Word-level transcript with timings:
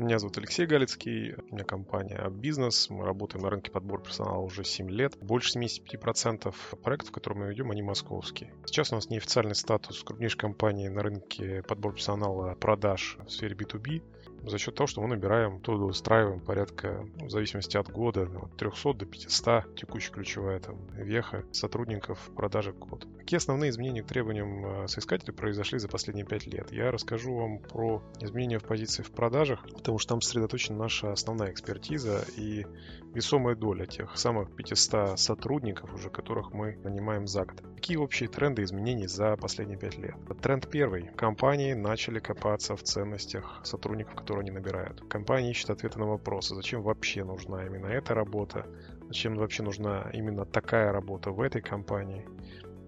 Меня 0.00 0.18
зовут 0.18 0.38
Алексей 0.38 0.64
Галицкий, 0.64 1.34
у 1.50 1.54
меня 1.54 1.64
компания 1.64 2.26
«Бизнес». 2.30 2.88
Мы 2.88 3.04
работаем 3.04 3.42
на 3.44 3.50
рынке 3.50 3.70
подбора 3.70 4.00
персонала 4.00 4.38
уже 4.38 4.64
7 4.64 4.88
лет. 4.88 5.18
Больше 5.20 5.58
75% 5.58 6.54
проектов, 6.82 7.12
которые 7.12 7.44
мы 7.44 7.50
ведем, 7.50 7.70
они 7.70 7.82
московские. 7.82 8.50
Сейчас 8.64 8.92
у 8.92 8.94
нас 8.94 9.10
неофициальный 9.10 9.54
статус 9.54 10.02
крупнейшей 10.02 10.38
компании 10.38 10.88
на 10.88 11.02
рынке 11.02 11.62
подбора 11.68 11.92
персонала 11.92 12.54
продаж 12.54 13.18
в 13.26 13.30
сфере 13.30 13.54
B2B 13.54 14.02
за 14.44 14.58
счет 14.58 14.74
того, 14.74 14.86
что 14.86 15.00
мы 15.02 15.08
набираем, 15.08 15.60
устраиваем 15.66 16.40
порядка, 16.40 17.06
ну, 17.16 17.26
в 17.26 17.30
зависимости 17.30 17.76
от 17.76 17.90
года, 17.90 18.22
от 18.22 18.56
300 18.56 18.94
до 18.94 19.06
500, 19.06 19.76
текущая 19.76 20.12
ключевая 20.12 20.60
там 20.60 20.76
веха 20.94 21.44
сотрудников 21.52 22.30
продажи 22.34 22.72
код. 22.72 23.06
Какие 23.18 23.38
основные 23.38 23.70
изменения 23.70 24.02
к 24.02 24.06
требованиям 24.06 24.84
э, 24.84 24.88
соискателей 24.88 25.34
произошли 25.34 25.78
за 25.78 25.88
последние 25.88 26.26
5 26.26 26.46
лет? 26.46 26.72
Я 26.72 26.90
расскажу 26.90 27.34
вам 27.34 27.58
про 27.58 28.02
изменения 28.20 28.58
в 28.58 28.64
позиции 28.64 29.02
в 29.02 29.10
продажах, 29.10 29.64
потому 29.90 29.98
что 29.98 30.08
там 30.10 30.20
сосредоточена 30.20 30.78
наша 30.78 31.10
основная 31.10 31.50
экспертиза 31.50 32.24
и 32.36 32.64
весомая 33.12 33.56
доля 33.56 33.86
тех 33.86 34.16
самых 34.16 34.54
500 34.54 35.18
сотрудников, 35.18 35.92
уже 35.92 36.10
которых 36.10 36.52
мы 36.52 36.76
нанимаем 36.84 37.26
за 37.26 37.44
год. 37.44 37.60
Какие 37.74 37.96
общие 37.96 38.28
тренды 38.28 38.62
изменений 38.62 39.08
за 39.08 39.36
последние 39.36 39.78
5 39.78 39.98
лет? 39.98 40.14
Тренд 40.40 40.70
первый. 40.70 41.10
Компании 41.16 41.72
начали 41.72 42.20
копаться 42.20 42.76
в 42.76 42.84
ценностях 42.84 43.62
сотрудников, 43.64 44.14
которые 44.14 44.42
они 44.42 44.52
набирают. 44.52 45.00
Компания 45.08 45.50
ищет 45.50 45.70
ответы 45.70 45.98
на 45.98 46.06
вопросы, 46.06 46.54
зачем 46.54 46.82
вообще 46.82 47.24
нужна 47.24 47.66
именно 47.66 47.86
эта 47.86 48.14
работа, 48.14 48.66
зачем 49.08 49.34
вообще 49.34 49.64
нужна 49.64 50.08
именно 50.12 50.44
такая 50.44 50.92
работа 50.92 51.32
в 51.32 51.40
этой 51.40 51.62
компании, 51.62 52.24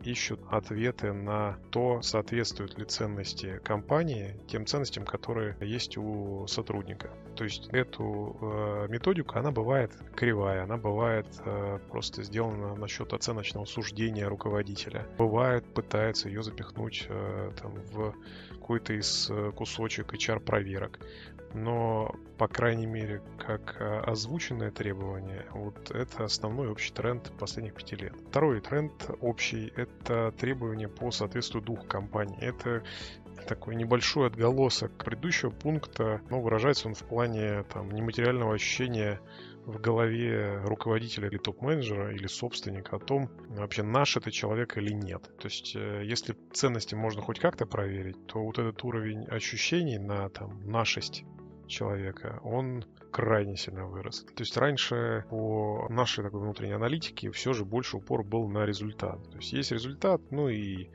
ищут 0.04 0.40
ответы 0.50 1.12
на 1.12 1.58
то, 1.70 2.02
соответствуют 2.02 2.78
ли 2.78 2.84
ценности 2.84 3.60
компании 3.64 4.36
тем 4.48 4.66
ценностям, 4.66 5.04
которые 5.04 5.56
есть 5.60 5.96
у 5.96 6.46
сотрудника. 6.46 7.10
То 7.36 7.44
есть 7.44 7.68
эту 7.68 8.36
э, 8.40 8.86
методику, 8.88 9.38
она 9.38 9.50
бывает 9.50 9.92
кривая, 10.14 10.64
она 10.64 10.76
бывает 10.76 11.26
э, 11.44 11.78
просто 11.90 12.22
сделана 12.22 12.74
насчет 12.74 13.12
оценочного 13.12 13.64
суждения 13.64 14.28
руководителя. 14.28 15.06
Бывает, 15.18 15.64
пытается 15.72 16.28
ее 16.28 16.42
запихнуть 16.42 17.06
э, 17.08 17.52
там, 17.60 17.74
в 17.92 18.14
какой-то 18.72 18.94
из 18.94 19.28
э, 19.28 19.52
кусочек 19.54 20.14
HR-проверок 20.14 20.98
но, 21.54 22.14
по 22.38 22.48
крайней 22.48 22.86
мере, 22.86 23.20
как 23.38 23.76
а, 23.78 24.00
озвученное 24.06 24.70
требование, 24.70 25.44
вот 25.52 25.90
это 25.90 26.24
основной 26.24 26.70
общий 26.70 26.92
тренд 26.92 27.30
последних 27.38 27.74
пяти 27.74 27.96
лет. 27.96 28.14
Второй 28.28 28.60
тренд 28.60 28.92
общий— 29.20 29.72
это 29.76 30.32
требование 30.38 30.88
по 30.88 31.10
соответствию 31.10 31.62
двух 31.62 31.86
компаний. 31.86 32.36
Это 32.40 32.82
такой 33.46 33.76
небольшой 33.76 34.28
отголосок 34.28 34.96
предыдущего 35.04 35.50
пункта, 35.50 36.20
но 36.30 36.40
выражается 36.40 36.88
он 36.88 36.94
в 36.94 37.02
плане 37.04 37.64
там, 37.64 37.90
нематериального 37.90 38.54
ощущения 38.54 39.20
в 39.64 39.80
голове 39.80 40.60
руководителя 40.64 41.28
или 41.28 41.38
топ-менеджера 41.38 42.12
или 42.12 42.26
собственника 42.26 42.96
о 42.96 42.98
том, 42.98 43.30
вообще 43.48 43.82
наш 43.82 44.16
это 44.16 44.30
человек 44.30 44.76
или 44.76 44.92
нет. 44.92 45.22
То 45.38 45.46
есть, 45.46 45.76
э, 45.76 46.02
если 46.04 46.36
ценности 46.52 46.94
можно 46.94 47.22
хоть 47.22 47.38
как-то 47.38 47.64
проверить, 47.64 48.26
то 48.26 48.42
вот 48.42 48.58
этот 48.58 48.82
уровень 48.82 49.24
ощущений 49.26 49.98
на 49.98 50.28
там, 50.30 50.60
нашесть 50.68 51.24
человека, 51.68 52.40
он 52.42 52.84
крайне 53.12 53.56
сильно 53.56 53.86
вырос. 53.86 54.24
То 54.34 54.42
есть 54.42 54.56
раньше 54.56 55.24
по 55.30 55.86
нашей 55.90 56.24
такой 56.24 56.40
внутренней 56.40 56.72
аналитике 56.72 57.30
все 57.30 57.52
же 57.52 57.64
больше 57.64 57.98
упор 57.98 58.24
был 58.24 58.48
на 58.48 58.64
результат. 58.64 59.22
То 59.30 59.36
есть 59.36 59.52
есть 59.52 59.70
результат, 59.70 60.20
ну 60.30 60.48
и 60.48 60.88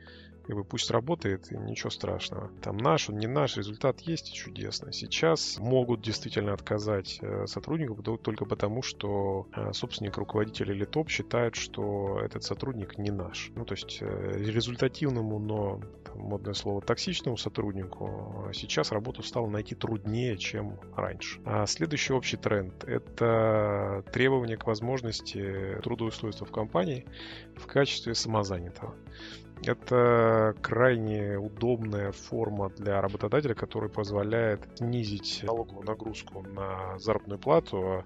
как 0.48 0.56
бы 0.56 0.64
пусть 0.64 0.90
работает, 0.90 1.52
и 1.52 1.58
ничего 1.58 1.90
страшного. 1.90 2.50
Там 2.62 2.78
наш, 2.78 3.10
он 3.10 3.18
не 3.18 3.26
наш, 3.26 3.58
результат 3.58 4.00
есть 4.00 4.30
и 4.30 4.32
чудесно. 4.34 4.94
Сейчас 4.94 5.58
могут 5.58 6.00
действительно 6.00 6.54
отказать 6.54 7.18
э, 7.20 7.46
сотруднику 7.46 8.02
только 8.16 8.46
потому, 8.46 8.80
что 8.80 9.46
э, 9.54 9.74
собственник, 9.74 10.16
руководитель 10.16 10.70
или 10.70 10.86
топ 10.86 11.10
считает, 11.10 11.54
что 11.54 12.18
этот 12.24 12.44
сотрудник 12.44 12.96
не 12.96 13.10
наш. 13.10 13.50
Ну, 13.56 13.66
то 13.66 13.74
есть 13.74 13.98
э, 14.00 14.38
результативному, 14.38 15.38
но 15.38 15.82
там, 16.06 16.18
модное 16.18 16.54
слово 16.54 16.80
токсичному 16.80 17.36
сотруднику 17.36 18.48
сейчас 18.54 18.90
работу 18.90 19.22
стало 19.22 19.48
найти 19.48 19.74
труднее, 19.74 20.38
чем 20.38 20.80
раньше. 20.96 21.42
А 21.44 21.66
следующий 21.66 22.14
общий 22.14 22.38
тренд— 22.38 22.84
это 22.88 24.02
требование 24.14 24.56
к 24.56 24.66
возможности 24.66 25.78
трудоустройства 25.82 26.46
в 26.46 26.52
компании 26.52 27.04
в 27.54 27.66
качестве 27.66 28.14
самозанятого. 28.14 28.94
Это 29.64 30.54
крайне 30.62 31.38
удобная 31.38 32.12
форма 32.12 32.70
для 32.70 33.00
работодателя, 33.00 33.54
который 33.54 33.88
позволяет 33.88 34.60
снизить 34.76 35.40
налоговую 35.42 35.86
нагрузку 35.86 36.42
на 36.42 36.98
заработную 36.98 37.38
плату, 37.38 37.76
а 37.78 38.04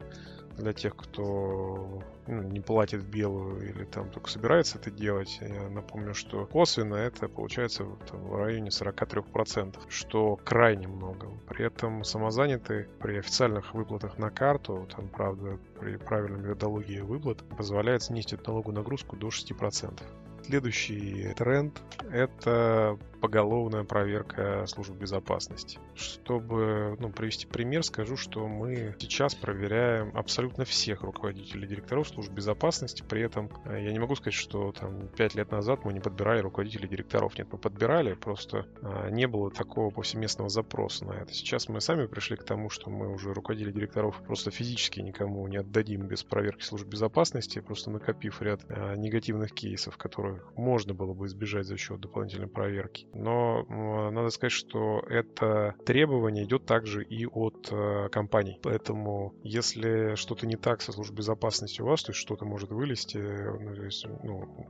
для 0.57 0.73
тех, 0.73 0.97
кто 0.97 2.03
ну, 2.27 2.43
не 2.43 2.61
платит 2.61 3.01
в 3.01 3.09
белую 3.09 3.69
или 3.69 3.85
там 3.85 4.11
только 4.11 4.31
собирается 4.31 4.79
это 4.79 4.91
делать. 4.91 5.39
Я 5.41 5.69
напомню, 5.69 6.15
что 6.15 6.47
косвенно 6.47 6.95
это 6.95 7.29
получается 7.29 7.85
там, 8.11 8.21
в 8.25 8.37
районе 8.37 8.69
43%, 8.69 9.77
что 9.89 10.37
крайне 10.37 10.89
много. 10.89 11.29
При 11.49 11.65
этом 11.67 12.05
самозанятые 12.05 12.89
при 13.01 13.19
официальных 13.19 13.75
выплатах 13.75 14.19
на 14.19 14.31
карту, 14.31 14.89
там, 14.95 15.09
правда, 15.09 15.59
при 15.81 15.97
правильной 15.97 16.41
методологии 16.41 17.01
выплат, 17.01 17.43
позволяет 17.57 18.03
снизить 18.03 18.47
налоговую 18.47 18.77
нагрузку 18.77 19.17
до 19.17 19.29
6%. 19.29 20.03
Следующий 20.45 21.33
тренд— 21.37 21.81
это 22.11 22.99
поголовная 23.23 23.85
проверка 23.85 24.67
служб 24.67 24.93
безопасности. 24.95 25.79
Чтобы 25.95 26.97
ну, 26.99 27.11
привести 27.11 27.47
пример, 27.47 27.85
скажу, 27.85 28.17
что 28.17 28.49
мы 28.49 28.97
сейчас 28.99 29.37
проверяем 29.37 30.11
абсолютно 30.17 30.65
всех 30.65 31.03
руководителей 31.03 31.69
директоров 31.69 32.09
служб 32.09 32.33
безопасности. 32.33 33.05
При 33.09 33.23
этом 33.23 33.49
э, 33.65 33.85
я 33.85 33.93
не 33.93 34.01
могу 34.01 34.17
сказать, 34.17 34.35
что 34.35 34.73
там 34.73 35.07
5 35.07 35.37
лет 35.37 35.53
назад 35.53 35.85
мы 35.85 35.93
не 35.93 36.01
подбирали 36.01 36.41
руководителей 36.41 36.89
директоров. 36.89 37.39
Нет, 37.39 37.47
мы 37.53 37.59
подбирали, 37.59 38.15
просто 38.15 38.67
а, 38.83 39.09
не 39.09 39.29
было 39.29 39.53
такого 39.53 39.91
повсеместного 39.91 40.51
запроса 40.51 41.05
на 41.05 41.13
это. 41.13 41.33
Сейчас 41.33 41.69
мы 41.69 41.81
сами 41.81 42.07
пришли 42.07 42.37
к 42.37 42.43
тому, 42.43 42.71
что 42.71 42.91
мы 42.91 43.13
уже 43.13 43.33
руководители 43.33 43.71
директоров 43.71 44.21
просто 44.27 44.51
физически 44.51 44.99
никому 44.99 45.47
не 45.47 45.59
отдадим 45.59 46.09
без 46.09 46.25
проверки 46.25 46.65
служб 46.65 46.89
безопасности, 46.89 47.61
просто 47.61 47.93
накопив 47.93 48.43
ряд 48.43 48.63
а, 48.69 48.97
негативных 48.97 49.53
кейсов, 49.53 49.97
которых 49.97 50.53
можно 50.57 50.93
было 50.93 51.15
бы 51.15 51.27
избежать 51.27 51.67
за 51.67 51.77
счет 51.77 52.01
дополнительной 52.01 52.49
проверки 52.49 53.07
но 53.15 54.11
надо 54.11 54.31
сказать, 54.31 54.53
что 54.53 55.03
это 55.09 55.75
требование 55.85 56.45
идет 56.45 56.67
также 56.67 57.05
и 57.05 57.27
от 57.27 57.69
э, 57.71 58.09
компаний. 58.11 58.59
Поэтому, 58.63 59.35
если 59.43 60.15
что-то 60.15 60.47
не 60.47 60.57
так 60.57 60.83
со 60.83 60.93
службой 60.93 61.19
безопасности 61.19 61.83
у 61.83 61.87
вас, 61.87 62.03
то 62.03 62.11
есть 62.11 62.21
что-то 62.21 62.45
может 62.45 62.71
вылезти, 62.71 63.19
ну, 63.19 63.75
то 63.75 63.85
есть, 63.85 64.07
ну, 64.23 64.67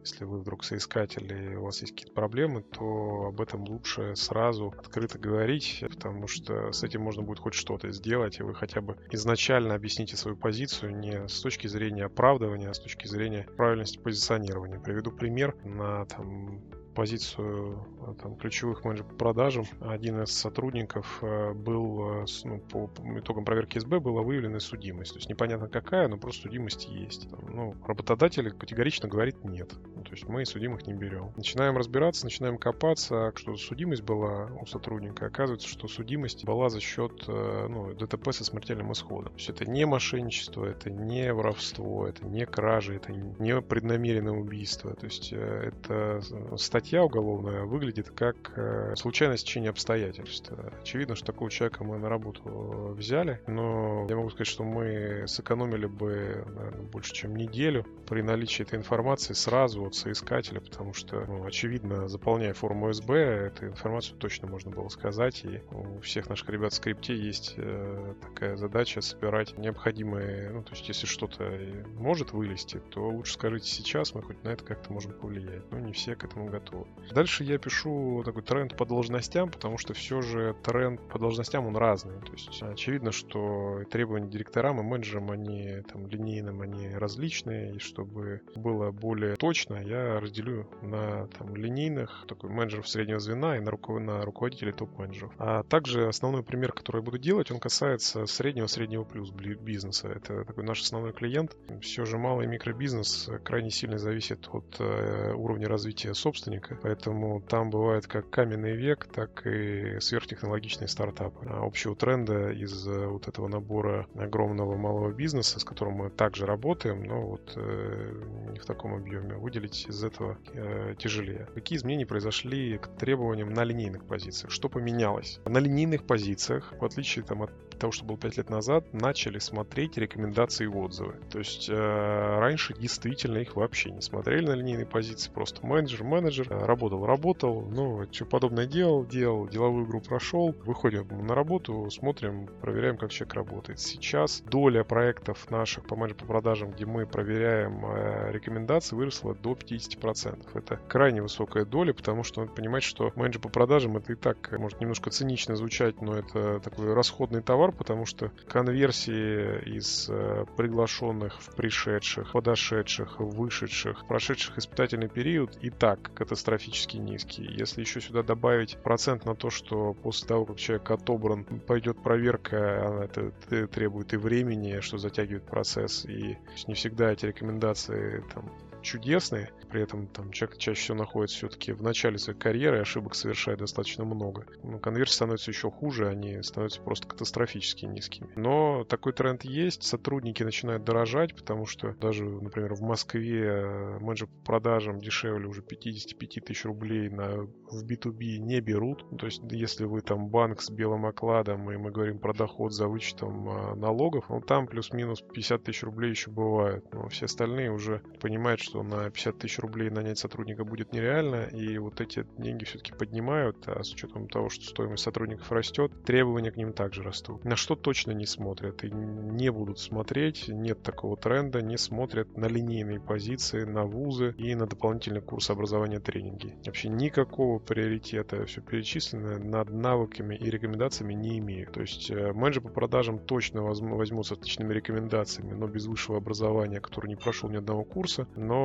если 0.00 0.24
вы 0.24 0.40
вдруг 0.40 0.64
соискатель 0.64 1.30
и 1.32 1.56
у 1.56 1.64
вас 1.64 1.80
есть 1.82 1.92
какие-то 1.92 2.14
проблемы, 2.14 2.62
то 2.62 3.26
об 3.28 3.40
этом 3.40 3.64
лучше 3.64 4.16
сразу 4.16 4.74
открыто 4.78 5.18
говорить, 5.18 5.84
потому 5.88 6.26
что 6.26 6.72
с 6.72 6.82
этим 6.82 7.02
можно 7.02 7.22
будет 7.22 7.38
хоть 7.38 7.54
что-то 7.54 7.90
сделать, 7.90 8.40
и 8.40 8.42
вы 8.42 8.54
хотя 8.54 8.80
бы 8.80 8.96
изначально 9.10 9.74
объясните 9.74 10.16
свою 10.16 10.36
позицию 10.36 10.96
не 10.96 11.28
с 11.28 11.40
точки 11.40 11.66
зрения 11.66 12.04
оправдывания, 12.04 12.70
а 12.70 12.74
с 12.74 12.80
точки 12.80 13.06
зрения 13.06 13.46
правильности 13.56 13.98
позиционирования. 13.98 14.80
Приведу 14.80 15.12
пример 15.12 15.54
на 15.64 16.06
там, 16.06 16.62
позицию 16.94 17.78
там, 18.14 18.36
ключевых 18.36 18.84
менеджеров 18.84 19.10
по 19.10 19.16
продажам. 19.16 19.64
Один 19.80 20.22
из 20.22 20.30
сотрудников 20.30 21.18
э, 21.22 21.52
был, 21.52 22.22
э, 22.22 22.26
ну, 22.44 22.58
по 22.58 22.90
итогам 23.18 23.44
проверки 23.44 23.78
СБ 23.78 24.00
была 24.00 24.22
выявлена 24.22 24.60
судимость. 24.60 25.12
То 25.12 25.18
есть 25.18 25.28
непонятно 25.28 25.68
какая, 25.68 26.08
но 26.08 26.16
просто 26.16 26.42
судимость 26.42 26.88
есть. 26.88 27.28
Ну, 27.48 27.74
работодатель 27.86 28.50
категорично 28.52 29.08
говорит 29.08 29.44
нет. 29.44 29.72
Ну, 29.94 30.02
то 30.02 30.10
есть 30.10 30.26
мы 30.28 30.44
судимых 30.44 30.86
не 30.86 30.94
берем. 30.94 31.32
Начинаем 31.36 31.76
разбираться, 31.76 32.24
начинаем 32.24 32.58
копаться, 32.58 33.32
что 33.36 33.56
судимость 33.56 34.02
была 34.02 34.50
у 34.60 34.66
сотрудника. 34.66 35.26
Оказывается, 35.26 35.68
что 35.68 35.88
судимость 35.88 36.44
была 36.44 36.68
за 36.68 36.80
счет 36.80 37.24
ну, 37.26 37.94
ДТП 37.94 38.32
со 38.32 38.44
смертельным 38.44 38.92
исходом. 38.92 39.32
То 39.32 39.38
есть 39.38 39.50
это 39.50 39.70
не 39.70 39.86
мошенничество, 39.86 40.64
это 40.64 40.90
не 40.90 41.32
воровство, 41.32 42.06
это 42.06 42.26
не 42.26 42.46
кража, 42.46 42.94
это 42.94 43.12
не 43.12 43.60
преднамеренное 43.60 44.32
убийство. 44.32 44.94
То 44.94 45.06
есть 45.06 45.32
это 45.32 46.20
статья 46.56 47.04
уголовная 47.04 47.64
выглядит 47.64 47.99
как 48.08 48.52
э, 48.56 48.94
случайное 48.96 49.36
стечение 49.36 49.70
обстоятельств. 49.70 50.52
Очевидно, 50.80 51.14
что 51.14 51.26
такого 51.26 51.50
человека 51.50 51.84
мы 51.84 51.98
на 51.98 52.08
работу 52.08 52.94
взяли, 52.96 53.40
но 53.46 54.06
я 54.08 54.16
могу 54.16 54.30
сказать, 54.30 54.48
что 54.48 54.64
мы 54.64 55.24
сэкономили 55.26 55.86
бы, 55.86 56.44
наверное, 56.46 56.82
больше, 56.82 57.12
чем 57.12 57.36
неделю 57.36 57.86
при 58.08 58.22
наличии 58.22 58.62
этой 58.62 58.78
информации 58.78 59.34
сразу 59.34 59.84
от 59.84 59.94
соискателя, 59.94 60.60
потому 60.60 60.94
что, 60.94 61.24
ну, 61.26 61.44
очевидно, 61.44 62.08
заполняя 62.08 62.54
форму 62.54 62.92
СБ, 62.92 63.14
эту 63.14 63.66
информацию 63.66 64.16
точно 64.18 64.48
можно 64.48 64.70
было 64.70 64.88
сказать, 64.88 65.44
и 65.44 65.62
у 65.70 66.00
всех 66.00 66.28
наших 66.28 66.48
ребят 66.48 66.72
в 66.72 66.76
скрипте 66.76 67.14
есть 67.16 67.54
э, 67.56 68.14
такая 68.20 68.56
задача 68.56 69.00
собирать 69.00 69.56
необходимые, 69.58 70.50
ну, 70.50 70.62
то 70.62 70.72
есть 70.72 70.88
если 70.88 71.06
что-то 71.06 71.50
может 71.96 72.32
вылезти, 72.32 72.80
то 72.90 73.08
лучше 73.08 73.34
скажите 73.34 73.68
сейчас, 73.68 74.14
мы 74.14 74.22
хоть 74.22 74.42
на 74.44 74.50
это 74.50 74.64
как-то 74.64 74.92
можем 74.92 75.12
повлиять. 75.12 75.70
Но 75.70 75.78
не 75.78 75.92
все 75.92 76.14
к 76.16 76.24
этому 76.24 76.48
готовы. 76.48 76.86
Дальше 77.12 77.44
я 77.44 77.58
пишу 77.58 77.89
такой 78.24 78.42
тренд 78.42 78.76
по 78.76 78.84
должностям, 78.84 79.50
потому 79.50 79.78
что 79.78 79.94
все 79.94 80.20
же 80.22 80.54
тренд 80.62 81.00
по 81.08 81.18
должностям 81.18 81.66
он 81.66 81.76
разный. 81.76 82.20
То 82.20 82.32
есть 82.32 82.62
очевидно, 82.62 83.12
что 83.12 83.82
требования 83.90 84.28
директорам 84.28 84.80
и 84.80 84.82
менеджерам, 84.82 85.30
они 85.30 85.82
там 85.92 86.06
линейным, 86.06 86.60
они 86.62 86.88
различные, 86.88 87.76
и 87.76 87.78
чтобы 87.78 88.42
было 88.54 88.90
более 88.90 89.36
точно, 89.36 89.76
я 89.76 90.20
разделю 90.20 90.68
на 90.82 91.26
там, 91.38 91.54
линейных, 91.54 92.24
такой 92.28 92.50
менеджеров 92.50 92.88
среднего 92.88 93.18
звена 93.18 93.56
и 93.56 93.60
на, 93.60 93.70
руко- 93.70 93.98
на 93.98 94.22
руководителей 94.22 94.72
топ-менеджеров. 94.72 95.32
А 95.38 95.62
также 95.62 96.08
основной 96.08 96.42
пример, 96.42 96.72
который 96.72 96.98
я 96.98 97.02
буду 97.02 97.18
делать, 97.18 97.50
он 97.50 97.60
касается 97.60 98.26
среднего-среднего 98.26 99.04
плюс 99.04 99.30
бизнеса. 99.30 100.08
Это 100.08 100.44
такой 100.44 100.64
наш 100.64 100.82
основной 100.82 101.12
клиент. 101.12 101.56
Все 101.80 102.04
же 102.04 102.18
малый 102.18 102.46
микробизнес 102.46 103.30
крайне 103.44 103.70
сильно 103.70 103.98
зависит 103.98 104.48
от 104.52 104.76
э, 104.78 105.32
уровня 105.34 105.68
развития 105.68 106.14
собственника, 106.14 106.78
поэтому 106.82 107.40
там 107.40 107.69
бывает 107.70 108.06
как 108.06 108.28
каменный 108.30 108.76
век, 108.76 109.06
так 109.06 109.46
и 109.46 109.98
сверхтехнологичные 110.00 110.88
стартапы. 110.88 111.46
А 111.48 111.64
общего 111.64 111.96
тренда 111.96 112.50
из 112.50 112.86
э, 112.86 113.06
вот 113.06 113.28
этого 113.28 113.48
набора 113.48 114.06
огромного 114.14 114.76
малого 114.76 115.12
бизнеса, 115.12 115.60
с 115.60 115.64
которым 115.64 115.94
мы 115.94 116.10
также 116.10 116.46
работаем, 116.46 117.04
но 117.04 117.22
вот 117.22 117.52
э, 117.56 118.22
не 118.52 118.58
в 118.58 118.66
таком 118.66 118.94
объеме, 118.94 119.36
выделить 119.36 119.86
из 119.88 120.02
этого 120.04 120.38
э, 120.52 120.94
тяжелее. 120.98 121.48
Какие 121.54 121.78
изменения 121.78 122.06
произошли 122.06 122.78
к 122.78 122.88
требованиям 122.98 123.52
на 123.52 123.64
линейных 123.64 124.04
позициях? 124.04 124.50
Что 124.50 124.68
поменялось? 124.68 125.40
На 125.44 125.58
линейных 125.58 126.04
позициях, 126.04 126.74
в 126.78 126.84
отличие 126.84 127.24
там, 127.24 127.42
от 127.42 127.69
того, 127.80 127.92
что 127.92 128.04
было 128.04 128.18
5 128.18 128.36
лет 128.36 128.50
назад, 128.50 128.92
начали 128.92 129.38
смотреть 129.38 129.96
рекомендации 129.96 130.64
и 130.64 130.68
отзывы. 130.68 131.16
То 131.30 131.38
есть 131.38 131.68
э, 131.68 132.38
раньше 132.38 132.74
действительно 132.74 133.38
их 133.38 133.56
вообще 133.56 133.90
не 133.90 134.02
смотрели 134.02 134.46
на 134.46 134.52
линейные 134.52 134.86
позиции, 134.86 135.30
просто 135.30 135.66
менеджер, 135.66 136.04
менеджер, 136.04 136.46
э, 136.50 136.64
работал, 136.64 137.04
работал, 137.04 137.62
ну, 137.62 138.06
что 138.12 138.26
подобное 138.26 138.66
делал, 138.66 139.04
делал, 139.04 139.48
деловую 139.48 139.86
игру 139.86 140.00
прошел, 140.00 140.54
выходим 140.64 141.26
на 141.26 141.34
работу, 141.34 141.88
смотрим, 141.90 142.48
проверяем, 142.60 142.96
как 142.96 143.10
человек 143.10 143.34
работает. 143.34 143.80
Сейчас 143.80 144.42
доля 144.42 144.84
проектов 144.84 145.50
наших 145.50 145.86
по 145.86 145.96
менеджеру 145.96 146.20
по 146.20 146.26
продажам, 146.26 146.72
где 146.72 146.84
мы 146.86 147.06
проверяем 147.06 147.84
э, 147.86 148.30
рекомендации, 148.32 148.94
выросла 148.94 149.34
до 149.34 149.52
50%. 149.52 150.46
Это 150.54 150.76
крайне 150.88 151.22
высокая 151.22 151.64
доля, 151.64 151.92
потому 151.94 152.22
что 152.24 152.42
надо 152.42 152.52
понимать, 152.52 152.82
что 152.82 153.12
менеджер 153.16 153.40
по 153.40 153.48
продажам 153.48 153.96
это 153.96 154.12
и 154.12 154.16
так 154.16 154.52
может 154.58 154.80
немножко 154.80 155.10
цинично 155.10 155.56
звучать, 155.56 156.00
но 156.02 156.14
это 156.14 156.60
такой 156.60 156.92
расходный 156.92 157.42
товар, 157.42 157.69
потому 157.72 158.06
что 158.06 158.30
конверсии 158.48 159.76
из 159.76 160.08
э, 160.08 160.44
приглашенных 160.56 161.40
в 161.40 161.54
пришедших, 161.54 162.32
подошедших, 162.32 163.20
вышедших, 163.20 164.06
прошедших 164.06 164.58
испытательный 164.58 165.08
период 165.08 165.56
и 165.60 165.70
так 165.70 166.12
катастрофически 166.14 166.96
низкий. 166.96 167.44
Если 167.44 167.80
еще 167.80 168.00
сюда 168.00 168.22
добавить 168.22 168.78
процент 168.82 169.24
на 169.24 169.34
то, 169.34 169.50
что 169.50 169.94
после 169.94 170.28
того, 170.28 170.46
как 170.46 170.56
человек 170.56 170.90
отобран, 170.90 171.44
пойдет 171.44 172.02
проверка, 172.02 172.86
она 172.86 173.04
это 173.04 173.30
требует 173.68 174.12
и 174.12 174.16
времени, 174.16 174.80
что 174.80 174.98
затягивает 174.98 175.44
процесс, 175.44 176.04
и 176.04 176.38
не 176.66 176.74
всегда 176.74 177.12
эти 177.12 177.26
рекомендации 177.26 178.24
там 178.32 178.50
чудесные, 178.82 179.50
при 179.70 179.82
этом 179.82 180.08
там 180.08 180.32
человек 180.32 180.58
чаще 180.58 180.80
всего 180.80 180.98
находится 180.98 181.36
все-таки 181.36 181.72
в 181.72 181.82
начале 181.82 182.18
своей 182.18 182.38
карьеры, 182.38 182.80
ошибок 182.80 183.14
совершает 183.14 183.60
достаточно 183.60 184.04
много. 184.04 184.46
Но 184.62 184.78
конверсии 184.78 185.14
становятся 185.14 185.50
еще 185.50 185.70
хуже, 185.70 186.08
они 186.08 186.42
становятся 186.42 186.80
просто 186.80 187.08
катастрофически 187.08 187.86
низкими. 187.86 188.28
Но 188.36 188.84
такой 188.84 189.12
тренд 189.12 189.44
есть, 189.44 189.82
сотрудники 189.84 190.42
начинают 190.42 190.84
дорожать, 190.84 191.34
потому 191.34 191.66
что 191.66 191.94
даже, 191.94 192.24
например, 192.24 192.74
в 192.74 192.82
Москве 192.82 193.44
э, 193.44 193.98
менеджер 194.00 194.28
по 194.28 194.44
продажам 194.44 195.00
дешевле 195.00 195.46
уже 195.46 195.62
55 195.62 196.44
тысяч 196.44 196.64
рублей 196.64 197.08
на, 197.08 197.42
в 197.70 197.84
B2B 197.84 198.38
не 198.38 198.60
берут. 198.60 199.04
То 199.18 199.26
есть, 199.26 199.42
если 199.50 199.84
вы 199.84 200.00
там 200.00 200.28
банк 200.28 200.60
с 200.62 200.70
белым 200.70 201.06
окладом, 201.06 201.70
и 201.70 201.76
мы 201.76 201.90
говорим 201.90 202.18
про 202.18 202.32
доход 202.32 202.72
за 202.72 202.88
вычетом 202.88 203.48
э, 203.48 203.74
налогов, 203.74 204.26
ну 204.28 204.40
там 204.40 204.66
плюс-минус 204.66 205.22
50 205.22 205.62
тысяч 205.64 205.82
рублей 205.82 206.10
еще 206.10 206.30
бывает. 206.30 206.84
Но 206.92 207.08
все 207.08 207.26
остальные 207.26 207.70
уже 207.72 208.02
понимают, 208.20 208.60
что 208.60 208.69
на 208.74 209.10
50 209.10 209.38
тысяч 209.38 209.58
рублей 209.58 209.90
нанять 209.90 210.18
сотрудника 210.18 210.64
будет 210.64 210.92
нереально, 210.92 211.44
и 211.44 211.78
вот 211.78 212.00
эти 212.00 212.26
деньги 212.38 212.64
все-таки 212.64 212.92
поднимают, 212.92 213.56
а 213.66 213.82
с 213.82 213.92
учетом 213.92 214.28
того, 214.28 214.48
что 214.48 214.64
стоимость 214.64 215.02
сотрудников 215.02 215.50
растет, 215.52 215.92
требования 216.04 216.50
к 216.50 216.56
ним 216.56 216.72
также 216.72 217.02
растут. 217.02 217.44
На 217.44 217.56
что 217.56 217.76
точно 217.76 218.12
не 218.12 218.26
смотрят 218.26 218.84
и 218.84 218.90
не 218.90 219.50
будут 219.50 219.78
смотреть, 219.78 220.48
нет 220.48 220.82
такого 220.82 221.16
тренда, 221.16 221.60
не 221.60 221.76
смотрят 221.76 222.36
на 222.36 222.46
линейные 222.46 223.00
позиции, 223.00 223.64
на 223.64 223.84
вузы 223.84 224.34
и 224.38 224.54
на 224.54 224.66
дополнительный 224.66 225.20
курс 225.20 225.50
образования 225.50 226.00
тренинги. 226.00 226.54
Вообще 226.64 226.88
никакого 226.88 227.58
приоритета 227.58 228.44
все 228.46 228.60
перечисленное 228.60 229.38
над 229.38 229.70
навыками 229.70 230.36
и 230.36 230.50
рекомендациями 230.50 231.14
не 231.14 231.38
имеют. 231.38 231.72
То 231.72 231.80
есть 231.80 232.10
э, 232.10 232.32
менеджер 232.32 232.62
по 232.62 232.68
продажам 232.68 233.18
точно 233.18 233.62
возьмут 233.62 234.26
с 234.26 234.32
отличными 234.32 234.72
рекомендациями, 234.72 235.52
но 235.52 235.66
без 235.66 235.86
высшего 235.86 236.18
образования, 236.18 236.80
который 236.80 237.08
не 237.08 237.16
прошел 237.16 237.48
ни 237.48 237.56
одного 237.56 237.84
курса, 237.84 238.26
но 238.36 238.59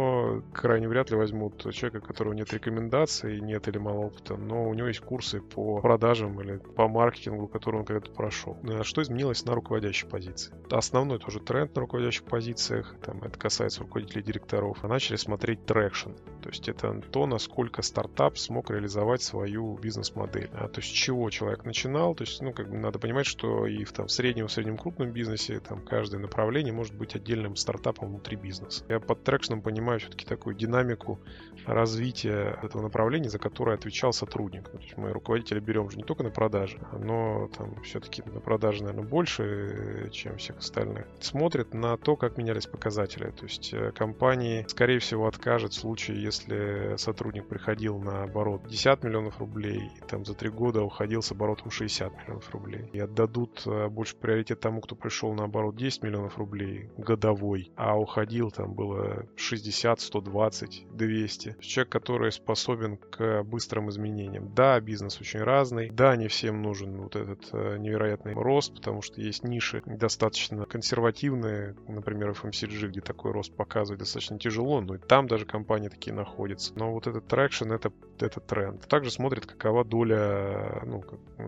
крайне 0.53 0.88
вряд 0.88 1.09
ли 1.09 1.18
возьмут 1.18 1.74
человека, 1.74 2.03
у 2.03 2.07
которого 2.07 2.33
нет 2.33 2.51
рекомендаций, 2.53 3.39
нет 3.42 3.68
или 3.68 3.77
мало 3.77 4.06
опыта, 4.06 4.38
но 4.38 4.68
у 4.68 4.74
него 4.74 4.88
есть 4.88 5.01
курсы 5.01 5.42
по 5.42 5.81
продажам 5.81 6.39
или 6.42 6.57
по 6.57 6.88
маркетингу, 6.88 7.47
который 7.47 7.80
он 7.80 7.86
когда-то 7.86 8.12
прошел. 8.12 8.57
Э, 8.63 8.83
что 8.83 9.01
изменилось 9.01 9.45
на 9.45 9.53
руководящей 9.53 10.07
позиции? 10.07 10.53
Основной 10.69 11.19
тоже 11.19 11.39
тренд 11.39 11.75
на 11.75 11.81
руководящих 11.81 12.24
позициях, 12.24 12.95
там, 13.01 13.21
это 13.24 13.38
касается 13.38 13.81
руководителей 13.81 14.24
директоров, 14.24 14.83
а 14.83 14.88
начали 14.88 15.15
смотреть 15.18 15.65
traction. 15.66 16.12
То 16.42 16.50
есть 16.50 16.69
это 16.69 17.01
то, 17.12 17.25
насколько 17.25 17.81
стартап 17.81 18.38
смог 18.38 18.69
реализовать 18.69 19.21
свою 19.21 19.77
бизнес-модель. 19.77 20.50
А, 20.53 20.68
то 20.68 20.80
есть 20.80 20.94
чего 20.94 21.30
человек 21.30 21.65
начинал, 21.65 22.15
то 22.15 22.24
есть, 22.24 22.42
ну, 22.42 22.53
как 22.53 22.69
бы 22.69 22.77
надо 22.77 23.00
понимать, 23.00 23.25
что 23.25 23.65
и 23.65 23.83
в 23.83 23.92
там 23.92 24.07
среднем, 24.07 24.47
в 24.47 24.51
среднем 24.51 24.77
крупном 24.77 25.12
бизнесе 25.12 25.59
там 25.59 25.81
каждое 25.81 26.19
направление 26.19 26.74
может 26.74 26.94
быть 26.94 27.15
отдельным 27.15 27.56
стартапом 27.56 28.09
внутри 28.09 28.38
бизнеса. 28.38 28.86
Я 28.89 29.00
под 29.00 29.24
traction 29.24 29.54
ом 29.54 29.62
понимаю 29.62 29.85
все-таки 30.00 30.26
такую 30.26 30.56
динамику 30.56 31.20
развития 31.66 32.60
этого 32.62 32.82
направления, 32.82 33.30
за 33.30 33.40
которое 33.40 33.76
отвечал 33.76 34.14
сотрудник. 34.14 34.70
То 34.70 34.78
есть 34.78 34.98
мы 34.98 35.12
руководителя 35.12 35.60
берем 35.60 35.90
же 35.90 35.98
не 35.98 36.04
только 36.04 36.24
на 36.24 36.30
продажи, 36.30 36.80
но 37.00 37.50
там 37.58 37.82
все-таки 37.84 38.24
на 38.26 38.40
продажи, 38.40 38.84
наверное, 38.84 39.08
больше, 39.08 40.10
чем 40.12 40.38
всех 40.38 40.58
остальных. 40.58 41.08
Смотрят 41.20 41.74
на 41.74 41.98
то, 41.98 42.16
как 42.16 42.38
менялись 42.38 42.68
показатели. 42.68 43.32
То 43.32 43.46
есть 43.46 43.74
э, 43.74 43.92
компании, 43.92 44.66
скорее 44.68 45.00
всего, 45.00 45.28
откажет 45.28 45.74
в 45.74 45.80
случае, 45.80 46.22
если 46.22 46.96
сотрудник 46.98 47.48
приходил 47.48 48.00
на 48.00 48.24
оборот 48.24 48.64
50 48.64 49.04
миллионов 49.04 49.40
рублей, 49.40 49.92
и 49.98 50.02
там 50.08 50.26
за 50.26 50.34
три 50.34 50.50
года 50.50 50.84
уходил 50.84 51.22
с 51.22 51.31
оборотом 51.31 51.72
60 51.72 52.14
миллионов 52.24 52.50
рублей. 52.52 52.90
И 52.94 53.00
отдадут 53.00 53.64
э, 53.66 53.88
больше 53.88 54.16
приоритет 54.16 54.59
тому, 54.59 54.81
кто 54.81 54.95
пришел 54.95 55.33
на 55.33 55.45
оборот 55.45 55.76
10 55.76 56.04
миллионов 56.04 56.38
рублей 56.38 56.90
годовой, 56.98 57.71
а 57.76 57.98
уходил 58.00 58.52
там 58.52 58.74
было 58.74 59.26
60, 59.36 59.75
120, 60.02 60.88
200. 60.92 61.58
Человек, 61.60 61.92
который 61.92 62.32
способен 62.32 62.98
к 62.98 63.44
быстрым 63.44 63.90
изменениям. 63.90 64.54
Да, 64.54 64.80
бизнес 64.80 65.20
очень 65.22 65.42
разный. 65.42 65.90
Да, 65.90 66.16
не 66.16 66.28
всем 66.28 66.62
нужен 66.62 67.02
вот 67.02 67.16
этот 67.16 67.50
э, 67.52 67.78
невероятный 67.78 68.34
рост, 68.34 68.74
потому 68.76 69.02
что 69.02 69.22
есть 69.22 69.44
ниши 69.44 69.82
достаточно 69.86 70.66
консервативные, 70.66 71.76
например, 71.88 72.32
FMCG, 72.32 72.88
где 72.88 73.02
такой 73.02 73.32
рост 73.32 73.56
показывать 73.56 74.00
достаточно 74.00 74.40
тяжело, 74.40 74.82
но 74.82 74.96
и 74.96 74.98
там 74.98 75.28
даже 75.28 75.46
компании 75.46 75.90
такие 75.90 76.14
находятся. 76.14 76.74
Но 76.76 76.92
вот 76.92 77.08
этот 77.08 77.28
traction, 77.28 77.71
это, 77.72 77.92
это 78.20 78.40
тренд. 78.40 78.88
Также 78.88 79.12
смотрит, 79.12 79.46
какова 79.46 79.84
доля 79.84 80.82
ну, 80.86 81.04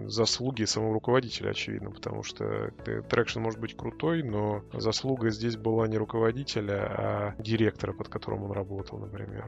заслуги 0.08 0.64
самого 0.64 0.94
руководителя, 0.94 1.50
очевидно, 1.52 1.92
потому 1.92 2.24
что 2.24 2.72
traction 3.10 3.40
может 3.40 3.60
быть 3.60 3.76
крутой, 3.76 4.24
но 4.24 4.64
заслуга 4.74 5.30
здесь 5.30 5.58
была 5.58 5.88
не 5.88 5.98
руководителя, 5.98 6.88
а 6.90 7.36
директора, 7.40 7.94
под 7.94 8.10
которым 8.18 8.44
он 8.44 8.52
работал, 8.52 8.98
например. 8.98 9.46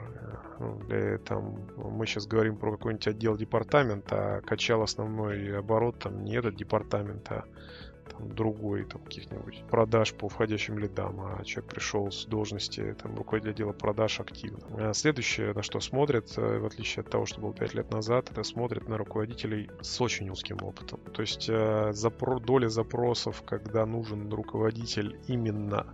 Ну, 0.60 0.76
для, 0.88 1.18
там, 1.20 1.68
мы 1.78 2.06
сейчас 2.06 2.28
говорим 2.28 2.58
про 2.58 2.72
какой-нибудь 2.72 3.08
отдел 3.08 3.36
департамента, 3.36 4.38
а 4.38 4.42
качал 4.42 4.82
основной 4.82 5.58
оборот 5.58 6.00
там 6.00 6.24
не 6.24 6.36
этот 6.36 6.56
департамент, 6.56 7.32
а 7.32 7.46
там, 8.12 8.30
другой, 8.30 8.86
там, 8.86 9.02
каких-нибудь 9.02 9.64
продаж 9.70 10.14
по 10.14 10.30
входящим 10.30 10.78
лидам, 10.78 11.20
а 11.22 11.44
человек 11.44 11.72
пришел 11.72 12.12
с 12.12 12.26
должности 12.26 12.96
там, 13.02 13.16
руководителя 13.16 13.52
отдела 13.52 13.74
продаж 13.74 14.20
активно. 14.20 14.60
А 14.90 14.94
следующее, 14.94 15.54
на 15.54 15.64
что 15.64 15.80
смотрят, 15.80 16.38
э, 16.38 16.60
в 16.60 16.66
отличие 16.66 17.02
от 17.02 17.10
того, 17.10 17.26
что 17.26 17.42
было 17.42 17.54
5 17.54 17.74
лет 17.74 17.92
назад, 17.92 18.30
это 18.32 18.44
смотрят 18.44 18.88
на 18.88 18.98
руководителей 18.98 19.70
с 19.82 20.02
очень 20.02 20.30
узким 20.30 20.58
опытом. 20.62 21.00
То 21.14 21.22
есть 21.22 21.50
э, 21.50 21.92
запро- 21.92 22.40
доля 22.40 22.70
запросов, 22.70 23.44
когда 23.46 23.86
нужен 23.86 24.32
руководитель 24.32 25.20
именно 25.28 25.88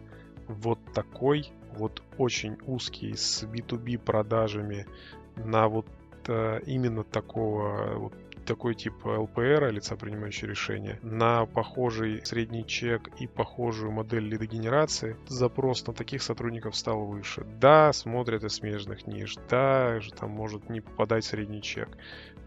вот 0.47 0.79
такой, 0.93 1.51
вот 1.77 2.01
очень 2.17 2.57
узкий, 2.67 3.15
с 3.15 3.43
B2B 3.43 3.97
продажами 3.97 4.85
на 5.35 5.67
вот 5.67 5.87
э, 6.27 6.61
именно 6.65 7.03
такого 7.03 7.95
вот 7.97 8.13
такой 8.45 8.75
тип 8.75 9.05
ЛПР, 9.05 9.71
лица, 9.71 9.95
принимающие 9.95 10.49
решения, 10.49 10.99
на 11.01 11.45
похожий 11.45 12.25
средний 12.25 12.65
чек 12.65 13.09
и 13.19 13.27
похожую 13.27 13.91
модель 13.91 14.23
лидогенерации, 14.23 15.17
запрос 15.27 15.85
на 15.87 15.93
таких 15.93 16.21
сотрудников 16.21 16.75
стал 16.75 17.05
выше. 17.05 17.45
Да, 17.59 17.91
смотрят 17.93 18.43
из 18.43 18.53
смежных 18.53 19.07
ниш, 19.07 19.35
да, 19.49 19.99
там 20.19 20.31
может 20.31 20.69
не 20.69 20.81
попадать 20.81 21.25
средний 21.25 21.61
чек 21.61 21.89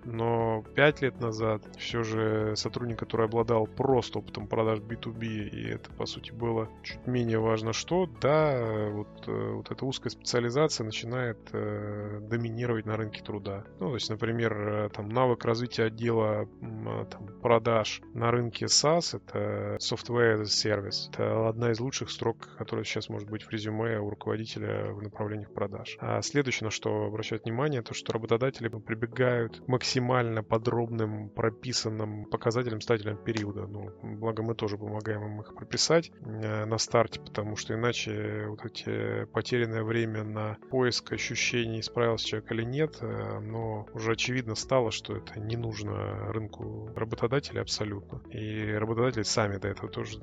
но 0.05 0.65
5 0.75 1.03
лет 1.03 1.21
назад 1.21 1.63
все 1.77 2.03
же 2.03 2.55
сотрудник, 2.57 2.99
который 2.99 3.27
обладал 3.27 3.67
просто 3.67 4.19
опытом 4.19 4.47
продаж 4.47 4.81
B2B, 4.81 5.49
и 5.49 5.69
это, 5.69 5.91
по 5.91 6.07
сути, 6.07 6.33
было 6.33 6.69
чуть 6.83 7.07
менее 7.07 7.39
важно 7.39 7.73
что, 7.73 8.09
да, 8.21 8.89
вот, 8.91 9.09
э, 9.27 9.53
вот 9.53 9.71
эта 9.71 9.85
узкая 9.85 10.11
специализация 10.11 10.85
начинает 10.85 11.39
э, 11.53 12.21
доминировать 12.23 12.87
на 12.87 12.97
рынке 12.97 13.23
труда. 13.23 13.65
Ну, 13.81 13.89
то 13.89 13.95
есть, 13.95 14.09
например, 14.09 14.53
э, 14.55 14.89
там 14.91 15.09
навык 15.09 15.45
развития 15.45 15.85
отдела 15.89 16.49
а, 16.63 17.05
там, 17.07 17.29
продаж 17.43 18.01
на 18.15 18.31
рынке 18.31 18.67
SaaS, 18.67 19.17
это 19.17 19.77
Software 19.81 20.41
as 20.41 20.43
a 20.43 20.45
Service. 20.45 21.11
Это 21.13 21.49
одна 21.49 21.73
из 21.73 21.81
лучших 21.81 22.11
строк, 22.11 22.49
которая 22.57 22.85
сейчас 22.85 23.09
может 23.09 23.29
быть 23.29 23.43
в 23.43 23.51
резюме 23.51 23.99
у 23.99 24.11
руководителя 24.11 24.93
в 24.93 25.03
направлениях 25.03 25.53
продаж. 25.53 25.97
А 26.01 26.23
следующее, 26.23 26.67
на 26.67 26.71
что 26.71 27.05
обращать 27.05 27.45
внимание, 27.45 27.83
то, 27.83 27.95
что 27.95 28.13
работодатели 28.13 28.69
прибегают 28.69 29.61
к 29.61 29.69
максимально 29.69 30.43
подробным 30.43 31.31
прописанным 31.31 32.25
показателем 32.27 32.81
стателем 32.81 33.17
периода. 33.17 33.67
Ну, 33.67 33.91
благо 34.03 34.43
мы 34.43 34.55
тоже 34.55 34.77
помогаем 34.79 35.25
им 35.25 35.41
их 35.41 35.55
прописать 35.55 36.11
э, 36.21 36.65
на 36.65 36.79
старте, 36.79 37.21
потому 37.21 37.57
что 37.57 37.75
иначе 37.75 38.47
вот 38.49 38.65
эти 38.65 39.25
потерянное 39.27 39.83
время 39.83 40.25
на 40.25 40.57
поиск 40.71 41.13
ощущений, 41.13 41.83
справился 41.83 42.27
человек 42.27 42.53
или 42.53 42.63
нет, 42.63 42.99
э, 43.01 43.41
но 43.41 43.87
уже 43.95 44.13
очевидно 44.13 44.55
стало, 44.55 44.91
что 44.91 45.17
это 45.17 45.39
не 45.41 45.57
нужно 45.57 45.78
рынку 45.87 46.91
работодателей 46.95 47.61
абсолютно. 47.61 48.21
И 48.31 48.73
работодатели 48.73 49.23
сами 49.23 49.59
до 49.59 49.69
этого 49.69 49.91
тоже 49.91 50.19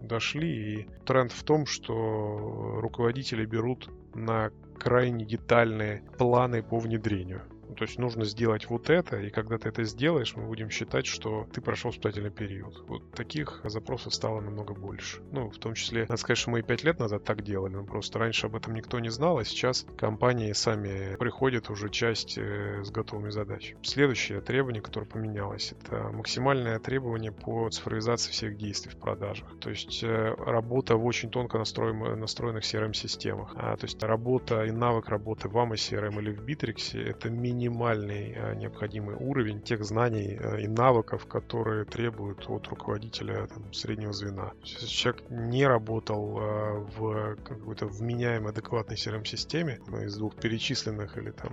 дошли. 0.00 0.48
И 0.48 0.88
тренд 1.04 1.32
в 1.32 1.42
том, 1.42 1.66
что 1.66 2.80
руководители 2.80 3.44
берут 3.44 3.88
на 4.14 4.50
крайне 4.84 5.24
детальные 5.24 6.02
планы 6.18 6.62
по 6.62 6.78
внедрению. 6.78 7.42
Ну, 7.74 7.74
то 7.74 7.84
есть 7.84 7.98
нужно 7.98 8.24
сделать 8.24 8.68
вот 8.68 8.88
это, 8.88 9.16
и 9.16 9.30
когда 9.30 9.58
ты 9.58 9.68
это 9.68 9.82
сделаешь, 9.84 10.36
мы 10.36 10.46
будем 10.46 10.70
считать, 10.70 11.06
что 11.06 11.48
ты 11.52 11.60
прошел 11.60 11.90
испытательный 11.90 12.30
период. 12.30 12.84
Вот 12.86 13.10
таких 13.12 13.60
запросов 13.64 14.14
стало 14.14 14.40
намного 14.40 14.74
больше. 14.74 15.22
Ну, 15.32 15.50
в 15.50 15.58
том 15.58 15.74
числе, 15.74 16.02
надо 16.02 16.16
сказать, 16.16 16.38
что 16.38 16.50
мы 16.50 16.60
и 16.60 16.62
пять 16.62 16.84
лет 16.84 17.00
назад 17.00 17.24
так 17.24 17.42
делали, 17.42 17.74
но 17.74 17.84
просто 17.84 18.18
раньше 18.18 18.46
об 18.46 18.54
этом 18.54 18.74
никто 18.74 19.00
не 19.00 19.08
знал, 19.08 19.38
а 19.38 19.44
сейчас 19.44 19.86
компании 19.96 20.52
сами 20.52 21.16
приходят 21.16 21.68
уже 21.70 21.88
часть 21.88 22.38
э, 22.38 22.82
с 22.84 22.90
готовыми 22.90 23.30
задачами. 23.30 23.78
Следующее 23.82 24.40
требование, 24.40 24.82
которое 24.82 25.06
поменялось, 25.06 25.72
это 25.72 26.10
максимальное 26.12 26.78
требование 26.78 27.32
по 27.32 27.68
цифровизации 27.70 28.30
всех 28.30 28.56
действий 28.56 28.92
в 28.92 28.98
продажах. 28.98 29.48
То 29.58 29.70
есть 29.70 30.04
э, 30.04 30.34
работа 30.38 30.96
в 30.96 31.04
очень 31.04 31.30
тонко 31.30 31.58
настроенных, 31.58 32.62
CRM-системах. 32.62 33.52
А, 33.56 33.76
то 33.76 33.84
есть 33.84 34.02
работа 34.02 34.64
навык 34.74 35.08
работы 35.08 35.48
в 35.48 35.56
AMA 35.56 35.76
или 36.20 36.32
в 36.32 36.44
Bittrex— 36.44 37.00
это 37.10 37.30
мини 37.30 37.64
минимальный 37.64 38.32
э, 38.32 38.54
необходимый 38.56 39.16
уровень 39.16 39.60
тех 39.60 39.84
знаний 39.84 40.38
э, 40.40 40.62
и 40.62 40.68
навыков, 40.68 41.26
которые 41.26 41.84
требуют 41.84 42.48
от 42.48 42.68
руководителя 42.68 43.46
там, 43.46 43.72
среднего 43.72 44.12
звена. 44.12 44.52
Если 44.62 44.86
человек 44.86 45.24
не 45.30 45.66
работал 45.66 46.38
э, 46.38 46.78
в 46.96 47.36
какой-то 47.36 47.86
вменяемой, 47.86 48.50
адекватной 48.50 48.96
CRM-системе, 48.96 49.80
ну, 49.86 50.02
из 50.02 50.16
двух 50.16 50.36
перечисленных 50.36 51.16
или 51.16 51.30
там 51.30 51.52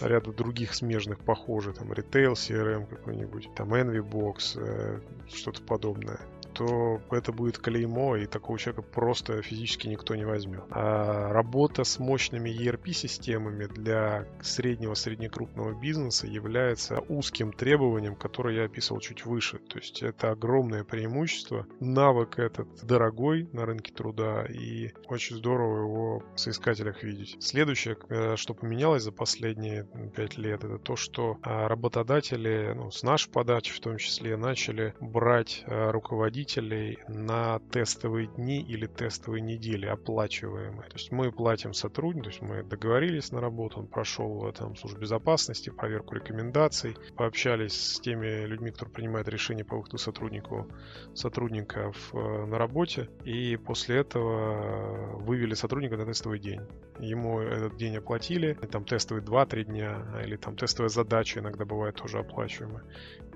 ряда 0.00 0.32
других 0.32 0.74
смежных 0.74 1.20
похожих, 1.20 1.76
там 1.76 1.92
Retail 1.92 2.32
CRM 2.32 2.86
какой-нибудь, 2.86 3.54
там 3.54 3.74
Envybox, 3.74 5.00
что-то 5.28 5.62
подобное, 5.62 6.20
то 6.56 7.02
это 7.10 7.32
будет 7.32 7.58
клеймо, 7.58 8.16
и 8.16 8.26
такого 8.26 8.58
человека 8.58 8.82
просто 8.82 9.42
физически 9.42 9.88
никто 9.88 10.14
не 10.14 10.24
возьмет. 10.24 10.64
А 10.70 11.32
работа 11.32 11.84
с 11.84 11.98
мощными 11.98 12.48
ERP-системами 12.48 13.66
для 13.66 14.26
среднего 14.40 14.94
среднекрупного 14.94 15.78
бизнеса 15.78 16.26
является 16.26 17.00
узким 17.08 17.52
требованием, 17.52 18.16
которое 18.16 18.56
я 18.56 18.64
описывал 18.64 19.00
чуть 19.00 19.26
выше. 19.26 19.58
То 19.58 19.78
есть 19.78 20.02
это 20.02 20.30
огромное 20.30 20.82
преимущество. 20.82 21.66
Навык 21.80 22.38
этот 22.38 22.68
дорогой 22.82 23.48
на 23.52 23.66
рынке 23.66 23.92
труда, 23.92 24.46
и 24.46 24.92
очень 25.08 25.36
здорово 25.36 25.80
его 25.80 26.22
в 26.34 26.40
соискателях 26.40 27.02
видеть. 27.02 27.36
Следующее, 27.40 27.98
э, 28.08 28.36
что 28.36 28.54
поменялось 28.54 29.02
за 29.02 29.12
последние 29.12 29.86
пять 30.14 30.38
лет, 30.38 30.64
это 30.64 30.78
то, 30.78 30.96
что 30.96 31.38
а, 31.42 31.68
работодатели, 31.68 32.72
ну, 32.74 32.90
с 32.90 33.02
нашей 33.02 33.30
подачи 33.30 33.74
в 33.74 33.80
том 33.80 33.98
числе, 33.98 34.36
начали 34.36 34.94
брать 35.00 35.62
э, 35.66 35.90
руководителей 35.90 36.45
руководителей 36.46 36.98
на 37.08 37.58
тестовые 37.70 38.28
дни 38.28 38.60
или 38.62 38.86
тестовые 38.86 39.42
недели 39.42 39.86
оплачиваемые. 39.86 40.88
То 40.88 40.96
есть 40.96 41.12
мы 41.12 41.32
платим 41.32 41.72
сотруднику, 41.72 42.24
то 42.24 42.30
есть 42.30 42.42
мы 42.42 42.62
договорились 42.62 43.32
на 43.32 43.40
работу, 43.40 43.80
он 43.80 43.86
прошел 43.86 44.52
там 44.52 44.76
службу 44.76 45.00
безопасности, 45.00 45.70
проверку 45.70 46.14
рекомендаций, 46.14 46.96
пообщались 47.16 47.72
с 47.72 48.00
теми 48.00 48.46
людьми, 48.46 48.70
которые 48.70 48.94
принимают 48.94 49.28
решения 49.28 49.64
по 49.64 49.76
выходу 49.76 49.98
сотруднику, 49.98 50.68
сотрудников 51.14 52.14
э, 52.14 52.46
на 52.46 52.58
работе, 52.58 53.08
и 53.24 53.56
после 53.56 53.96
этого 53.98 55.18
вывели 55.18 55.54
сотрудника 55.54 55.96
на 55.96 56.06
тестовый 56.06 56.38
день. 56.38 56.60
Ему 56.98 57.40
этот 57.40 57.76
день 57.76 57.96
оплатили, 57.96 58.54
там 58.70 58.84
тестовые 58.84 59.24
2-3 59.24 59.64
дня, 59.64 60.22
или 60.24 60.36
там 60.36 60.56
тестовая 60.56 60.88
задача 60.88 61.40
иногда 61.40 61.64
бывает 61.64 61.96
тоже 61.96 62.18
оплачиваемая. 62.18 62.84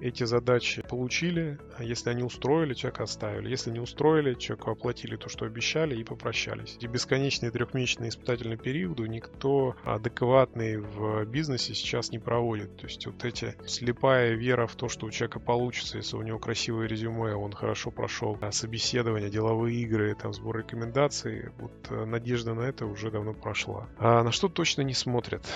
Эти 0.01 0.25
задачи 0.25 0.83
получили, 0.83 1.59
а 1.77 1.85
если 1.85 2.09
они 2.09 2.23
устроили, 2.23 2.73
оставили. 3.03 3.49
Если 3.49 3.71
не 3.71 3.81
устроили, 3.81 4.35
человеку 4.35 4.71
оплатили 4.71 5.17
то, 5.17 5.29
что 5.29 5.45
обещали 5.47 5.97
и 5.97 6.05
попрощались. 6.05 6.77
Эти 6.77 6.87
бесконечные 6.87 7.51
трехмесячные 7.51 8.11
испытательные 8.11 8.59
периоды 8.59 9.09
никто 9.09 9.77
адекватный 9.85 10.79
в 10.79 11.25
бизнесе 11.25 11.75
сейчас 11.75 12.11
не 12.11 12.19
проводит. 12.19 12.77
То 12.77 12.87
есть 12.87 13.07
вот 13.07 13.25
эти 13.25 13.55
слепая 13.67 14.35
вера 14.35 14.67
в 14.67 14.75
то, 14.75 14.89
что 14.89 15.07
у 15.07 15.11
человека 15.11 15.41
получится, 15.41 15.99
если 15.99 16.17
у 16.17 16.23
него 16.23 16.39
красивое 16.39 16.87
резюме, 16.87 17.35
он 17.35 17.53
хорошо 17.53 17.91
прошел 17.91 18.39
собеседование, 18.51 19.31
деловые 19.31 19.77
игры, 19.83 20.15
там 20.15 20.33
сбор 20.33 20.59
рекомендаций, 20.59 21.51
вот 21.59 21.73
э, 21.91 22.05
надежда 22.05 22.55
на 22.55 22.63
это 22.63 22.87
уже 22.87 23.11
давно 23.11 23.33
прошла. 23.33 23.89
А 23.99 24.23
на 24.23 24.33
что 24.33 24.49
точно 24.49 24.83
не 24.83 24.95
смотрят 24.95 25.47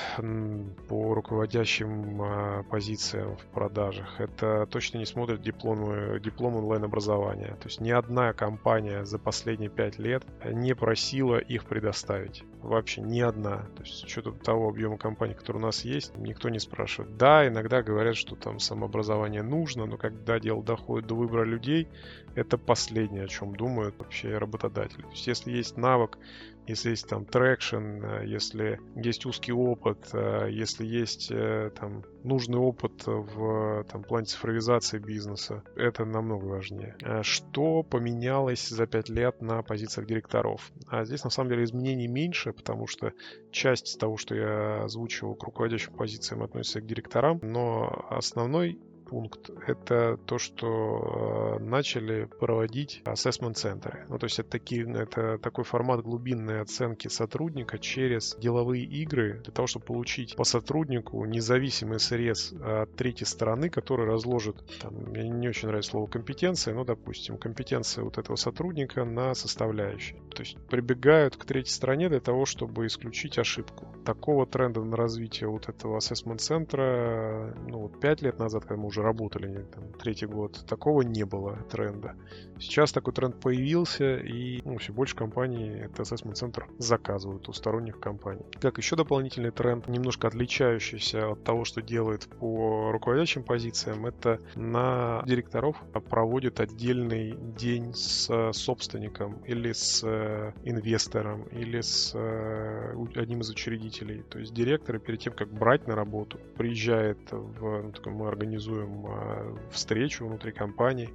по 0.89 1.15
руководящим 1.15 2.23
а, 2.23 2.63
позициям 2.65 3.37
в 3.37 3.47
продажах? 3.47 4.21
Это 4.21 4.67
точно 4.67 4.99
не 4.99 5.07
смотрят 5.07 5.43
дипломы, 5.43 6.21
диплом 6.21 6.57
онлайн-образования 6.57 7.34
образования. 7.35 7.57
То 7.61 7.69
есть 7.69 7.81
ни 7.81 7.91
одна 7.91 8.33
компания 8.33 9.05
за 9.05 9.19
последние 9.19 9.71
пять 9.71 9.99
лет 9.99 10.25
не 10.45 10.75
просила 10.75 11.39
их 11.39 11.65
предоставить. 11.65 12.45
Вообще 12.63 13.03
ни 13.03 13.21
одна. 13.21 13.59
То 13.77 13.83
есть 13.83 13.95
с 13.95 14.05
учетом 14.05 14.39
того 14.39 14.69
объема 14.69 14.97
компаний, 14.97 15.35
который 15.35 15.59
у 15.59 15.61
нас 15.61 15.85
есть, 15.85 16.17
никто 16.17 16.49
не 16.49 16.59
спрашивает. 16.59 17.17
Да, 17.17 17.47
иногда 17.47 17.83
говорят, 17.83 18.17
что 18.17 18.37
там 18.37 18.59
самообразование 18.59 19.43
нужно, 19.43 19.87
но 19.87 19.97
когда 19.97 20.41
дело 20.41 20.63
доходит 20.63 21.07
до 21.07 21.15
выбора 21.15 21.45
людей, 21.45 21.89
это 22.35 22.59
последнее, 22.59 23.25
о 23.25 23.29
чем 23.29 23.55
думают 23.55 23.97
вообще 23.99 24.39
работодатели. 24.39 25.03
То 25.03 25.11
есть 25.11 25.27
если 25.27 25.53
есть 25.53 25.77
навык 25.77 26.19
если 26.67 26.91
есть 26.91 27.09
там 27.09 27.25
traction, 27.25 27.77
э, 27.77 28.25
если 28.27 28.81
есть 28.97 29.27
узкий 29.27 29.53
опыт, 29.53 30.09
э, 30.13 30.49
если 30.51 30.85
есть 30.87 31.31
э, 31.31 31.71
там 31.79 32.05
нужный 32.23 32.59
опыт 32.59 33.07
в 33.07 33.85
там, 33.85 34.03
плане 34.03 34.27
цифровизации 34.27 34.99
бизнеса, 34.99 35.63
это 35.77 36.05
намного 36.05 36.45
важнее. 36.47 36.97
Что 37.23 37.83
поменялось 37.83 38.69
за 38.69 38.87
пять 38.87 39.09
лет 39.09 39.43
на 39.43 39.63
позициях 39.63 40.07
директоров? 40.07 40.73
А 40.89 41.05
здесь 41.05 41.25
на 41.25 41.31
самом 41.31 41.51
деле 41.51 41.65
изменений 41.65 42.09
меньше, 42.09 42.53
потому 42.53 42.87
что 42.87 43.13
часть 43.51 43.99
того, 43.99 44.17
что 44.17 44.35
я 44.35 44.85
озвучивал 44.85 45.35
к 45.35 45.45
руководящим 45.45 45.93
позициям, 45.93 46.43
относится 46.43 46.81
к 46.81 46.87
директорам, 46.87 47.41
но 47.43 48.07
основной 48.09 48.79
пункт— 49.15 49.49
это 49.69 50.17
то, 50.27 50.39
что 50.39 51.59
э, 51.61 51.63
начали 51.63 52.25
проводить 52.41 53.01
assessment 53.05 53.62
центры. 53.62 54.07
Ну, 54.09 54.19
то 54.19 54.25
есть 54.25 54.41
это, 54.41 54.51
такие, 54.51 54.93
это 54.93 55.39
такой 55.39 55.63
формат 55.63 56.03
глубинной 56.03 56.61
оценки 56.61 57.07
сотрудника 57.07 57.79
через 57.79 58.35
деловые 58.41 58.83
игры 58.83 59.41
для 59.45 59.53
того, 59.53 59.69
чтобы 59.69 59.85
получить 59.85 60.35
по 60.35 60.43
сотруднику 60.43 61.25
независимый 61.27 62.01
срез 62.01 62.53
от 62.61 62.97
третьей 62.97 63.27
стороны, 63.27 63.71
который 63.71 64.05
разложит, 64.05 64.57
там, 64.81 64.95
мне 64.95 65.29
не 65.29 65.49
очень 65.49 65.69
нравится 65.69 65.93
слово 65.93 66.09
компетенция, 66.09 66.75
но, 66.75 66.85
допустим, 66.85 67.39
компетенция 67.39 68.03
вот 68.03 68.19
этого 68.19 68.35
сотрудника 68.35 69.05
на 69.05 69.35
составляющие. 69.35 70.19
То 70.35 70.43
есть 70.43 70.57
прибегают 70.67 71.37
к 71.37 71.45
третьей 71.45 71.73
стороне 71.73 72.09
для 72.09 72.21
того, 72.21 72.47
чтобы 72.47 72.87
исключить 72.87 73.39
ошибку. 73.39 73.87
Такого 74.05 74.45
тренда 74.45 74.83
на 74.83 74.97
развитие 74.97 75.49
вот 75.49 75.69
этого 75.69 75.99
ассессмент-центра, 75.99 77.55
ну, 77.69 77.79
вот 77.79 78.01
5 78.01 78.23
лет 78.23 78.41
назад, 78.41 78.65
когда 78.65 78.83
мы 78.83 78.89
уже 78.89 79.04
работали 79.05 79.65
там 79.75 79.93
третий 79.93 80.27
год, 80.27 80.65
такого 80.67 81.03
не 81.03 81.25
было 81.25 81.59
тренда. 81.71 82.15
Сейчас 82.59 82.93
такой 82.93 83.13
тренд 83.13 83.41
появился, 83.41 84.17
и 84.17 84.61
ну, 84.65 84.79
все 84.79 84.93
больше 84.93 85.17
компаний 85.17 85.69
этот 85.69 86.01
assessment 86.01 86.35
центр 86.35 86.67
заказывают 86.79 87.49
у 87.49 87.53
сторонних 87.53 88.01
компаний. 88.01 88.45
Как 88.61 88.79
еще 88.79 88.97
дополнительный 88.97 89.51
тренд, 89.51 89.89
немножко 89.89 90.29
отличающийся 90.29 91.31
от 91.31 91.45
того, 91.45 91.65
что 91.65 91.83
делает 91.83 92.29
по 92.41 92.91
руководящим 92.93 93.43
позициям, 93.43 94.07
это 94.07 94.41
на 94.55 95.23
директоров 95.27 95.77
проводит 96.09 96.61
отдельный 96.61 97.37
день 97.57 97.93
с 97.95 98.53
собственником 98.53 99.43
или 99.45 99.73
с 99.73 100.03
э, 100.05 100.53
инвестором 100.65 101.45
или 101.45 101.81
с 101.81 102.13
э, 102.15 102.95
одним 103.17 103.41
из 103.41 103.51
учредителей. 103.51 104.23
То 104.23 104.39
есть 104.39 104.55
директоры 104.55 104.99
перед 104.99 105.21
тем, 105.21 105.33
как 105.33 105.53
брать 105.53 105.87
на 105.87 105.95
работу, 105.95 106.39
приезжает 106.57 107.19
в, 107.31 107.93
ну, 108.05 108.11
мы 108.11 108.29
организуем 108.29 108.84
э, 108.87 109.57
встречу 109.71 110.27
внутри 110.27 110.53
компании, 110.53 111.11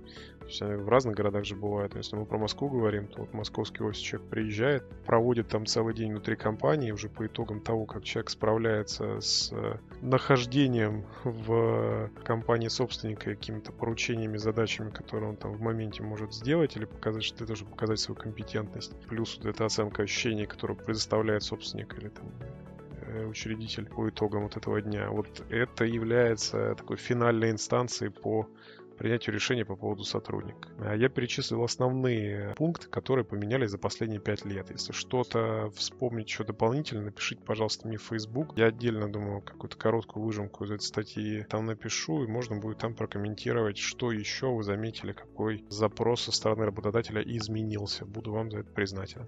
есть 0.49 0.61
они 0.61 0.75
в 0.75 0.89
разных 0.89 1.15
городах 1.15 1.45
же 1.45 1.55
бывают. 1.55 1.95
Если 1.95 2.15
мы 2.15 2.25
про 2.25 2.37
Москву 2.37 2.69
говорим, 2.69 3.07
то 3.07 3.21
вот 3.21 3.33
московский 3.33 3.83
офис 3.83 3.99
человек 3.99 4.29
приезжает, 4.29 4.83
проводит 5.05 5.47
там 5.47 5.65
целый 5.65 5.93
день 5.93 6.11
внутри 6.11 6.35
компании, 6.35 6.91
уже 6.91 7.07
по 7.07 7.25
итогам 7.25 7.61
того, 7.61 7.85
как 7.85 8.03
человек 8.03 8.29
справляется 8.29 9.21
с 9.21 9.51
э, 9.51 9.77
нахождением 10.01 11.05
в 11.23 12.09
компании 12.23 12.67
собственника 12.67 13.31
какими-то 13.31 13.71
поручениями, 13.71 14.37
задачами, 14.37 14.89
которые 14.89 15.29
он 15.29 15.37
там 15.37 15.53
в 15.53 15.61
моменте 15.61 16.03
может 16.03 16.33
сделать 16.33 16.75
или 16.75 16.85
показать, 16.85 17.23
что 17.23 17.43
это 17.43 17.53
тоже 17.53 17.65
показать 17.65 17.99
свою 17.99 18.19
компетентность. 18.19 18.99
Плюс 19.07 19.37
вот 19.37 19.45
эта 19.45 19.65
оценка 19.65 20.03
ощущений, 20.03 20.45
которую 20.45 20.77
предоставляет 20.77 21.43
собственник 21.43 21.97
или 21.97 22.09
там 22.09 22.25
э, 22.39 22.78
учредитель 23.27 23.85
по 23.85 24.09
итогам 24.09 24.43
вот 24.43 24.57
этого 24.57 24.81
дня. 24.81 25.09
Вот 25.09 25.43
это 25.49 25.85
является 25.85 26.75
такой 26.75 26.97
финальной 26.97 27.51
инстанцией 27.51 28.11
по 28.11 28.47
принятию 28.99 29.33
решения 29.33 29.63
по 29.63 29.77
поводу 29.77 30.03
сотрудника. 30.03 30.69
А 30.79 30.93
я 30.93 31.07
перечислил 31.07 31.63
основные 31.63 32.53
пункты, 32.55 32.89
которые 32.89 33.23
поменялись 33.23 33.71
за 33.71 33.77
последние 33.77 34.19
пять 34.19 34.43
лет. 34.43 34.69
Если 34.71 34.91
что-то 34.91 35.71
вспомнить 35.73 36.27
еще 36.27 36.43
дополнительно, 36.43 37.03
напишите, 37.03 37.41
пожалуйста, 37.41 37.87
мне 37.87 37.97
в 37.97 38.03
Facebook. 38.03 38.57
Я 38.57 38.65
отдельно, 38.65 39.09
думаю, 39.09 39.41
какую-то 39.41 39.77
короткую 39.77 40.25
выжимку 40.25 40.65
из 40.65 40.71
этой 40.71 40.83
статьи 40.83 41.45
там 41.49 41.65
напишу, 41.65 42.25
и 42.25 42.27
можно 42.27 42.57
будет 42.57 42.79
там 42.79 42.93
прокомментировать, 42.93 43.77
что 43.77 44.11
еще 44.11 44.47
вы 44.47 44.63
заметили, 44.63 45.13
какой 45.13 45.63
запрос 45.69 46.23
со 46.23 46.33
стороны 46.33 46.65
работодателя 46.65 47.21
изменился. 47.21 48.05
Буду 48.05 48.33
вам 48.33 48.51
за 48.51 48.59
это 48.59 48.71
признателен. 48.71 49.27